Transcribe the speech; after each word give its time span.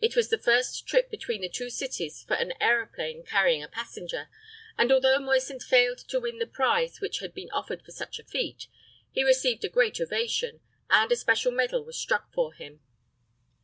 It 0.00 0.14
was 0.14 0.28
the 0.28 0.38
first 0.38 0.86
trip 0.86 1.10
between 1.10 1.40
the 1.40 1.48
two 1.48 1.70
cities 1.70 2.22
for 2.22 2.34
an 2.34 2.52
aeroplane 2.60 3.24
carrying 3.24 3.64
a 3.64 3.68
passenger, 3.68 4.28
and 4.78 4.92
although 4.92 5.18
Moisant 5.18 5.60
failed 5.60 5.98
to 6.06 6.20
win 6.20 6.38
the 6.38 6.46
prize 6.46 7.00
which 7.00 7.18
had 7.18 7.34
been 7.34 7.50
offered 7.50 7.82
for 7.82 7.90
such 7.90 8.20
a 8.20 8.24
feat, 8.24 8.68
he 9.10 9.24
received 9.24 9.64
a 9.64 9.68
great 9.68 10.00
ovation, 10.00 10.60
and 10.88 11.10
a 11.10 11.16
special 11.16 11.50
medal 11.50 11.82
was 11.82 11.98
struck 11.98 12.32
for 12.32 12.52
him. 12.54 12.78